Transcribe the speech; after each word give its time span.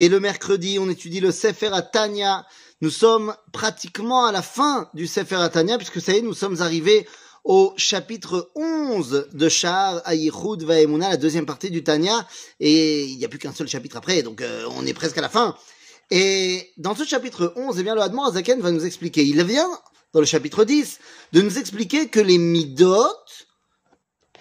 Et 0.00 0.08
le 0.08 0.20
mercredi, 0.20 0.78
on 0.78 0.88
étudie 0.88 1.20
le 1.20 1.32
Sefer 1.32 1.70
Atania. 1.72 2.46
Nous 2.80 2.90
sommes 2.90 3.34
pratiquement 3.52 4.26
à 4.26 4.32
la 4.32 4.42
fin 4.42 4.88
du 4.94 5.08
Sefer 5.08 5.36
Atania, 5.36 5.76
puisque 5.76 6.00
ça 6.00 6.12
y 6.12 6.18
est, 6.18 6.22
nous 6.22 6.34
sommes 6.34 6.62
arrivés 6.62 7.06
au 7.44 7.72
chapitre 7.76 8.50
11 8.54 9.28
de 9.32 9.48
Shar 9.48 10.00
Ayichud 10.04 10.62
Vaemuna, 10.62 11.08
la 11.08 11.16
deuxième 11.16 11.46
partie 11.46 11.70
du 11.70 11.82
Tanya, 11.82 12.28
et 12.60 13.04
il 13.04 13.16
n'y 13.16 13.24
a 13.24 13.28
plus 13.28 13.38
qu'un 13.38 13.52
seul 13.52 13.66
chapitre 13.66 13.96
après, 13.96 14.22
donc 14.22 14.40
euh, 14.42 14.68
on 14.76 14.86
est 14.86 14.92
presque 14.92 15.18
à 15.18 15.22
la 15.22 15.28
fin. 15.28 15.56
Et 16.10 16.70
dans 16.76 16.94
ce 16.94 17.04
chapitre 17.04 17.52
11, 17.56 17.78
eh 17.78 17.82
bien, 17.82 17.94
le 17.94 18.02
Hadmon 18.02 18.24
Azaken 18.24 18.60
va 18.60 18.70
nous 18.70 18.84
expliquer, 18.84 19.24
il 19.24 19.42
vient, 19.44 19.68
dans 20.12 20.20
le 20.20 20.26
chapitre 20.26 20.64
10, 20.64 20.98
de 21.32 21.40
nous 21.40 21.58
expliquer 21.58 22.08
que 22.08 22.20
les 22.20 22.38
midot, 22.38 23.08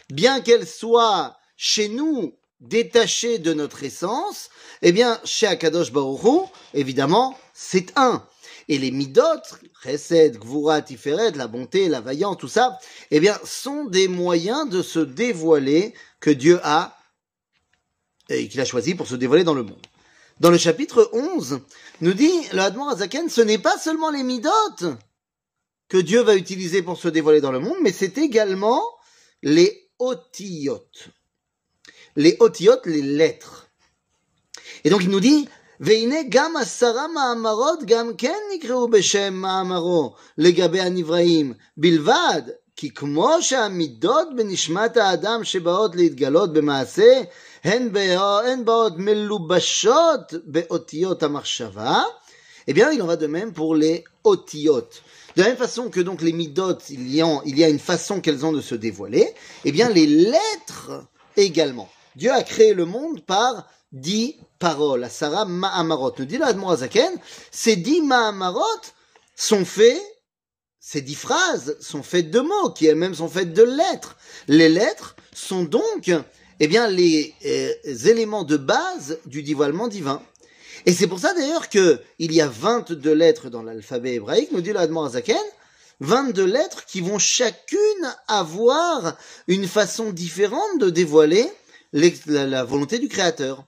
bien 0.10 0.42
qu'elles 0.42 0.68
soient 0.68 1.38
chez 1.55 1.89
nous 1.89 2.34
détachées 2.60 3.39
de 3.39 3.54
notre 3.54 3.84
essence, 3.84 4.50
eh 4.82 4.92
bien, 4.92 5.20
chez 5.24 5.48
Akadosh 5.48 5.92
Baruch 5.92 6.50
évidemment, 6.74 7.38
c'est 7.54 7.97
un. 7.97 8.25
Et 8.68 8.78
les 8.78 8.92
midot, 8.92 9.21
chesed, 9.83 10.38
gvura, 10.38 10.82
tiferet, 10.82 11.32
la 11.32 11.47
bonté, 11.47 11.88
la 11.88 12.02
vaillance, 12.02 12.38
tout 12.38 12.47
ça, 12.47 12.80
eh 13.11 13.20
bien, 13.20 13.39
sont 13.46 13.86
des 13.86 14.07
moyens 14.07 14.70
de 14.70 14.82
se 14.82 15.00
dévoiler 15.00 15.93
que 16.20 16.30
Dieu 16.30 16.60
a 16.64 16.97
et 18.30 18.50
qu'il 18.50 18.60
a 18.60 18.66
choisi 18.66 18.94
pour 18.94 19.08
se 19.08 19.16
dévoiler 19.16 19.44
dans 19.44 19.54
le 19.54 19.64
monde. 19.64 19.86
Dans 20.39 20.52
le 20.52 20.58
chapitre 20.58 21.10
11, 21.14 21.61
nous 22.02 22.14
dit 22.14 22.32
le 22.54 22.60
Hadmon 22.60 22.89
Azaken, 22.89 23.30
ce 23.30 23.42
n'est 23.42 23.58
pas 23.58 23.78
seulement 23.78 24.11
les 24.11 24.24
midot 24.24 24.50
que 25.89 25.97
Dieu 25.97 26.21
va 26.21 26.36
utiliser 26.36 26.82
pour 26.82 26.97
se 26.97 27.08
dévoiler 27.08 27.42
dans 27.42 27.52
le 27.52 27.60
monde, 27.60 27.78
mais 27.82 27.94
c'est 27.94 28.18
également 28.18 28.83
les 29.42 29.89
otiyot 30.00 30.86
Les 32.17 32.36
otiyot, 32.41 32.81
les 32.86 33.03
lettres. 33.03 33.69
Et 34.84 34.91
donc 34.91 35.03
il 35.03 35.11
nous 35.11 35.20
dit, 35.20 35.47
והנה 35.81 36.17
גם 36.28 36.56
עשרה 36.56 37.09
מאמרות 37.09 37.78
גם 37.86 38.11
כן 38.19 38.39
נקראו 38.55 38.89
בשם 38.89 39.34
מאמרו 39.34 40.14
לגבי 40.38 40.80
הנבראים 40.80 41.52
בלבד, 41.77 42.42
כי 42.77 42.91
כמו 42.94 43.36
שהמידות 43.41 44.28
בנשמת 44.36 44.97
האדם 44.97 45.44
שבאות 45.44 45.97
להתגלות 45.97 46.52
במעשה, 46.52 47.22
הן, 47.64 47.88
הן 48.44 48.64
באות 48.64 48.92
מלובשות 48.97 50.33
באותיות 50.44 51.22
המחשבה, 51.22 52.02
eh 52.69 52.72
bien 52.72 52.92
il 52.92 53.02
en 53.02 53.06
va 53.06 53.16
de 53.16 53.27
même 53.27 53.52
pour 53.52 53.75
les 53.75 54.05
otiyot. 54.25 54.88
De 55.36 55.42
la 55.42 55.48
même 55.48 55.56
façon 55.56 55.91
que 55.91 56.00
donc 56.00 56.22
les 56.22 56.33
midot, 56.33 56.78
il 56.91 57.12
y 57.14 57.22
a, 57.22 57.41
il 57.44 57.58
y 57.58 57.64
a 57.64 57.69
une 57.69 57.78
façon 57.78 58.20
qu'elles 58.20 58.44
ont 58.44 58.52
de 58.52 58.61
se 58.61 58.75
dévoiler, 58.75 59.34
eh 59.64 59.72
bien 59.72 59.88
les 59.88 60.06
lettres 60.06 61.05
également. 61.36 61.88
Dieu 62.17 62.31
a 62.31 62.41
créé 62.41 62.73
le 62.73 62.85
monde 62.85 63.21
par 63.21 63.69
dix 63.91 64.37
paroles, 64.57 65.07
Sarah 65.07 65.45
Ma'amarot. 65.45 66.13
Nous 66.17 66.25
dit 66.25 66.39
l'Admorazaken, 66.39 67.13
ces 67.51 67.75
dix 67.75 68.01
Ma'amarot 68.01 68.81
sont 69.35 69.63
faits, 69.63 70.01
ces 70.79 71.01
dix 71.01 71.13
phrases 71.13 71.77
sont 71.79 72.01
faites 72.01 72.31
de 72.31 72.39
mots, 72.39 72.71
qui 72.71 72.88
elles-mêmes 72.88 73.13
sont 73.13 73.29
faites 73.29 73.53
de 73.53 73.61
lettres. 73.61 74.17
Les 74.47 74.67
lettres 74.67 75.15
sont 75.31 75.63
donc, 75.63 76.09
eh 76.59 76.67
bien, 76.67 76.88
les 76.88 77.35
euh, 77.45 77.71
éléments 78.07 78.45
de 78.45 78.57
base 78.57 79.19
du 79.27 79.43
dévoilement 79.43 79.88
divin. 79.88 80.23
Et 80.88 80.93
c'est 80.93 81.05
pour 81.05 81.19
ça 81.19 81.35
d'ailleurs 81.35 81.69
que 81.69 82.01
il 82.17 82.33
y 82.33 82.41
a 82.41 82.47
22 82.47 83.13
lettres 83.13 83.51
dans 83.51 83.61
l'alphabet 83.61 84.15
hébraïque, 84.15 84.51
nous 84.51 84.61
dit 84.61 84.73
l'Admorazaken, 84.73 85.38
22 85.99 86.45
lettres 86.45 86.83
qui 86.85 87.01
vont 87.01 87.19
chacune 87.19 88.15
avoir 88.27 89.17
une 89.47 89.67
façon 89.67 90.09
différente 90.11 90.79
de 90.79 90.89
dévoiler 90.89 91.47
la, 91.93 92.63
volonté 92.63 92.99
du 92.99 93.07
Créateur. 93.07 93.66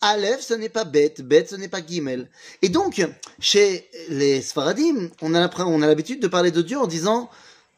Aleph, 0.00 0.40
ce 0.40 0.54
n'est 0.54 0.68
pas 0.68 0.84
bête, 0.84 1.22
bête, 1.22 1.50
ce 1.50 1.54
n'est 1.54 1.68
pas 1.68 1.80
gimel. 1.80 2.28
Et 2.60 2.68
donc, 2.68 3.06
chez 3.38 3.88
les 4.08 4.42
Sfaradim, 4.42 5.10
on 5.20 5.34
a 5.34 5.48
on 5.64 5.82
a 5.82 5.86
l'habitude 5.86 6.20
de 6.20 6.26
parler 6.26 6.50
de 6.50 6.62
Dieu 6.62 6.78
en 6.78 6.88
disant 6.88 7.30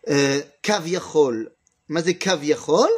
euh, 0.09 0.41
kaviachol. 0.63 1.53
Mazé 1.89 2.17
kaviachol, 2.17 2.89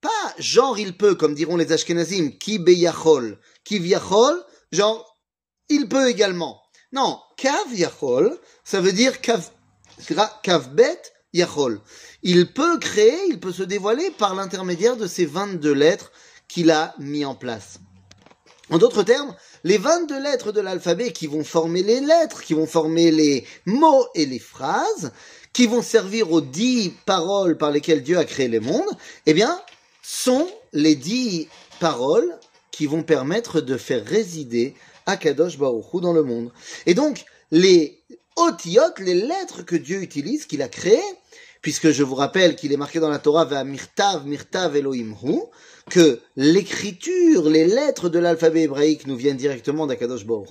pas 0.00 0.08
genre 0.38 0.78
il 0.78 0.96
peut, 0.96 1.14
comme 1.14 1.34
diront 1.34 1.58
les 1.58 1.72
Ashkenazim, 1.72 2.30
ki 2.38 2.58
beyachol, 2.58 3.38
kiviachol, 3.64 4.42
genre 4.72 5.18
il 5.68 5.88
peut 5.88 6.08
également. 6.08 6.62
Non, 6.92 7.18
kaviachol, 7.36 8.38
ça 8.64 8.80
veut 8.80 8.92
dire 8.92 9.20
kav, 9.20 9.46
kavbet 10.42 11.02
yachol. 11.34 11.80
Il 12.22 12.52
peut 12.52 12.78
créer, 12.78 13.18
il 13.28 13.40
peut 13.40 13.52
se 13.52 13.62
dévoiler 13.62 14.10
par 14.10 14.34
l'intermédiaire 14.34 14.96
de 14.96 15.06
ces 15.06 15.26
22 15.26 15.72
lettres 15.72 16.12
qu'il 16.50 16.70
a 16.70 16.94
mis 16.98 17.24
en 17.24 17.34
place. 17.34 17.78
En 18.70 18.78
d'autres 18.78 19.02
termes, 19.02 19.34
les 19.64 19.78
22 19.78 20.20
lettres 20.20 20.52
de 20.52 20.60
l'alphabet 20.60 21.12
qui 21.12 21.26
vont 21.26 21.44
former 21.44 21.82
les 21.82 22.00
lettres, 22.00 22.42
qui 22.42 22.54
vont 22.54 22.66
former 22.66 23.10
les 23.10 23.44
mots 23.66 24.06
et 24.14 24.26
les 24.26 24.38
phrases, 24.38 25.12
qui 25.52 25.66
vont 25.66 25.82
servir 25.82 26.30
aux 26.32 26.40
dix 26.40 26.92
paroles 27.06 27.56
par 27.56 27.70
lesquelles 27.70 28.02
Dieu 28.02 28.18
a 28.18 28.24
créé 28.24 28.48
les 28.48 28.60
mondes, 28.60 28.90
eh 29.26 29.34
bien, 29.34 29.60
sont 30.02 30.48
les 30.72 30.94
dix 30.94 31.48
paroles 31.80 32.38
qui 32.70 32.86
vont 32.86 33.02
permettre 33.02 33.60
de 33.60 33.76
faire 33.76 34.04
résider 34.04 34.74
Akadosh 35.06 35.58
Baruch 35.58 35.92
Hu 35.92 36.00
dans 36.00 36.12
le 36.12 36.22
monde. 36.22 36.52
Et 36.86 36.94
donc, 36.94 37.24
les 37.50 38.00
otiyot, 38.36 38.82
les 38.98 39.14
lettres 39.14 39.62
que 39.62 39.76
Dieu 39.76 40.02
utilise, 40.02 40.46
qu'il 40.46 40.62
a 40.62 40.68
créées, 40.68 41.00
puisque 41.62 41.90
je 41.90 42.02
vous 42.02 42.14
rappelle 42.14 42.56
qu'il 42.56 42.72
est 42.72 42.76
marqué 42.76 43.00
dans 43.00 43.10
la 43.10 43.18
Torah, 43.18 43.44
va 43.44 43.64
mirtav, 43.64 44.26
mirtav 44.26 44.76
Elohim 44.76 45.14
Hu, 45.22 45.38
que 45.90 46.20
l'écriture, 46.36 47.48
les 47.48 47.66
lettres 47.66 48.08
de 48.08 48.18
l'alphabet 48.18 48.62
hébraïque 48.62 49.06
nous 49.06 49.16
viennent 49.16 49.36
directement 49.36 49.86
d'Akadosh 49.86 50.24
Baruch 50.24 50.48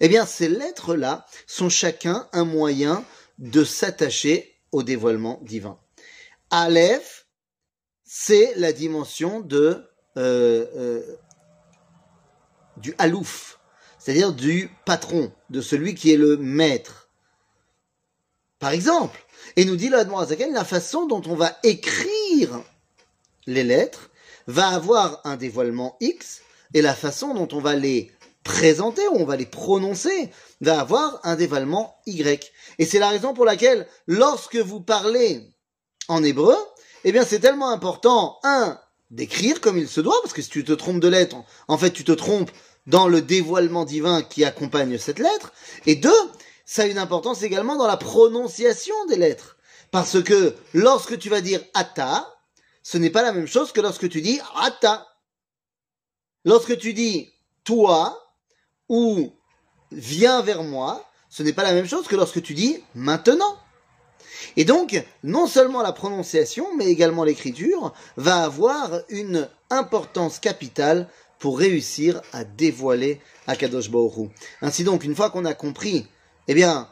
eh 0.00 0.08
bien 0.08 0.24
ces 0.24 0.48
lettres-là 0.48 1.26
sont 1.46 1.68
chacun 1.68 2.28
un 2.32 2.44
moyen 2.44 3.04
de 3.38 3.64
s'attacher 3.64 4.54
au 4.72 4.82
dévoilement 4.82 5.40
divin. 5.42 5.78
Aleph, 6.50 7.26
c'est 8.04 8.54
la 8.56 8.72
dimension 8.72 9.40
de 9.40 9.84
euh, 10.16 10.66
euh, 10.76 11.16
du 12.76 12.94
alouf, 12.98 13.58
c'est-à-dire 13.98 14.32
du 14.32 14.70
patron, 14.84 15.32
de 15.50 15.60
celui 15.60 15.94
qui 15.94 16.12
est 16.12 16.16
le 16.16 16.36
maître. 16.36 17.05
Par 18.58 18.70
exemple, 18.70 19.18
et 19.56 19.64
nous 19.64 19.76
dit 19.76 19.88
l'Admorazaken 19.88 20.52
la 20.52 20.64
façon 20.64 21.06
dont 21.06 21.22
on 21.26 21.34
va 21.34 21.56
écrire 21.62 22.62
les 23.46 23.64
lettres 23.64 24.10
va 24.46 24.68
avoir 24.68 25.20
un 25.24 25.36
dévoilement 25.36 25.96
X 26.00 26.40
et 26.74 26.82
la 26.82 26.94
façon 26.94 27.34
dont 27.34 27.48
on 27.52 27.60
va 27.60 27.74
les 27.74 28.10
présenter, 28.44 29.06
ou 29.08 29.16
on 29.16 29.24
va 29.24 29.36
les 29.36 29.46
prononcer, 29.46 30.30
va 30.60 30.80
avoir 30.80 31.20
un 31.24 31.34
dévoilement 31.34 31.96
Y. 32.06 32.52
Et 32.78 32.86
c'est 32.86 33.00
la 33.00 33.08
raison 33.08 33.34
pour 33.34 33.44
laquelle, 33.44 33.88
lorsque 34.06 34.56
vous 34.56 34.80
parlez 34.80 35.42
en 36.08 36.22
hébreu, 36.22 36.56
eh 37.04 37.12
bien 37.12 37.24
c'est 37.24 37.40
tellement 37.40 37.70
important, 37.70 38.38
un, 38.44 38.78
d'écrire 39.10 39.60
comme 39.60 39.78
il 39.78 39.88
se 39.88 40.00
doit, 40.00 40.18
parce 40.22 40.32
que 40.32 40.42
si 40.42 40.48
tu 40.48 40.64
te 40.64 40.72
trompes 40.72 41.00
de 41.00 41.08
lettre, 41.08 41.36
en 41.66 41.76
fait 41.76 41.90
tu 41.90 42.04
te 42.04 42.12
trompes 42.12 42.50
dans 42.86 43.08
le 43.08 43.20
dévoilement 43.20 43.84
divin 43.84 44.22
qui 44.22 44.44
accompagne 44.44 44.96
cette 44.96 45.18
lettre, 45.18 45.52
et 45.86 45.96
deux, 45.96 46.30
ça 46.66 46.82
a 46.82 46.86
une 46.86 46.98
importance 46.98 47.42
également 47.42 47.76
dans 47.76 47.86
la 47.86 47.96
prononciation 47.96 48.94
des 49.06 49.16
lettres. 49.16 49.56
Parce 49.92 50.22
que 50.22 50.54
lorsque 50.74 51.18
tu 51.18 51.30
vas 51.30 51.40
dire 51.40 51.62
ata, 51.72 52.26
ce 52.82 52.98
n'est 52.98 53.10
pas 53.10 53.22
la 53.22 53.32
même 53.32 53.46
chose 53.46 53.72
que 53.72 53.80
lorsque 53.80 54.08
tu 54.08 54.20
dis 54.20 54.40
ata. 54.56 55.06
Lorsque 56.44 56.76
tu 56.76 56.92
dis 56.92 57.32
toi 57.64 58.20
ou 58.88 59.32
viens 59.92 60.42
vers 60.42 60.64
moi, 60.64 61.08
ce 61.30 61.42
n'est 61.42 61.52
pas 61.52 61.62
la 61.62 61.72
même 61.72 61.88
chose 61.88 62.06
que 62.08 62.16
lorsque 62.16 62.42
tu 62.42 62.54
dis 62.54 62.82
maintenant. 62.94 63.56
Et 64.56 64.64
donc, 64.64 65.02
non 65.22 65.46
seulement 65.46 65.82
la 65.82 65.92
prononciation, 65.92 66.76
mais 66.76 66.86
également 66.86 67.24
l'écriture 67.24 67.92
va 68.16 68.42
avoir 68.42 69.00
une 69.08 69.48
importance 69.70 70.38
capitale 70.38 71.08
pour 71.38 71.58
réussir 71.58 72.22
à 72.32 72.44
dévoiler 72.44 73.20
Akadosh 73.46 73.90
Baruch 73.90 74.30
Ainsi 74.62 74.84
donc, 74.84 75.04
une 75.04 75.14
fois 75.14 75.30
qu'on 75.30 75.44
a 75.44 75.54
compris, 75.54 76.06
eh 76.48 76.54
bien, 76.54 76.88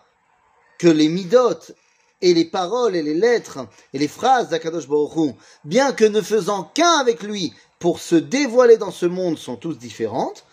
que 0.79 0.89
les 0.89 1.09
midot 1.09 1.73
et 2.21 2.35
les 2.35 2.45
paroles 2.45 2.97
et 2.97 3.03
les 3.03 3.15
lettres 3.15 3.67
et 3.93 3.99
les 3.99 4.09
phrases 4.09 4.49
d'Akadosh 4.49 4.89
Baruch 4.89 5.35
bien 5.65 5.93
que 5.93 6.05
ne 6.05 6.21
faisant 6.21 6.65
qu'un 6.75 6.99
avec 6.99 7.23
lui 7.23 7.53
pour 7.79 8.01
se 8.01 8.17
dévoiler 8.17 8.79
dans 8.79 8.91
ce 8.91 9.07
monde, 9.07 9.39
sont 9.39 9.57
tous 9.57 9.75
différentes, 9.75 10.45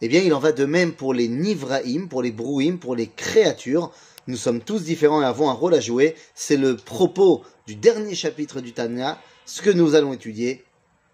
eh 0.00 0.08
bien 0.08 0.20
il 0.20 0.34
en 0.34 0.40
va 0.40 0.50
de 0.50 0.64
même 0.64 0.94
pour 0.94 1.14
les 1.14 1.28
Nivraim, 1.28 2.08
pour 2.08 2.22
les 2.22 2.32
Brouim, 2.32 2.76
pour 2.76 2.96
les 2.96 3.06
créatures. 3.06 3.92
Nous 4.26 4.36
sommes 4.36 4.60
tous 4.60 4.82
différents 4.82 5.22
et 5.22 5.24
avons 5.24 5.48
un 5.48 5.54
rôle 5.54 5.74
à 5.74 5.80
jouer. 5.80 6.16
C'est 6.34 6.56
le 6.56 6.76
propos 6.76 7.42
du 7.68 7.76
dernier 7.76 8.16
chapitre 8.16 8.60
du 8.60 8.72
Tanya, 8.72 9.18
ce 9.46 9.62
que 9.62 9.70
nous 9.70 9.94
allons 9.94 10.12
étudier 10.12 10.64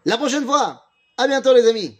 la 0.07 0.17
prochaine 0.17 0.47
fois. 0.47 0.85
À 1.19 1.27
bientôt 1.27 1.53
les 1.53 1.69
amis 1.69 1.99